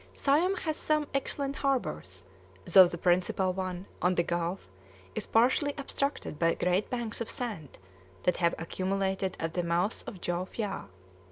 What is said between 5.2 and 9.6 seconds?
partially obstructed by great banks of sand that have accumulated at